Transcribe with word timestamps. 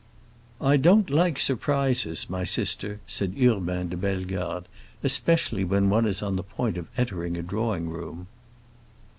"I 0.59 0.77
don't 0.77 1.11
like 1.11 1.39
surprises, 1.39 2.27
my 2.27 2.43
sister," 2.43 3.01
said 3.05 3.35
Urbain 3.39 3.89
de 3.89 3.95
Bellegarde; 3.97 4.65
"especially 5.03 5.63
when 5.63 5.91
one 5.91 6.07
is 6.07 6.23
on 6.23 6.37
the 6.37 6.41
point 6.43 6.75
of 6.75 6.87
entering 6.97 7.37
a 7.37 7.43
drawing 7.43 7.87
room." 7.87 8.25